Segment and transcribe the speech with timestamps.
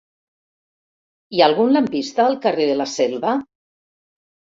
[1.35, 3.39] Hi ha algun lampista al carrer de la Selva?